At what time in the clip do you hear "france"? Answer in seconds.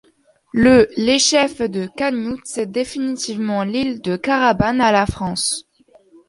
5.05-5.67